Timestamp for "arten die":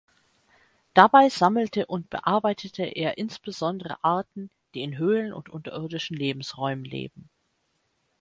4.03-4.81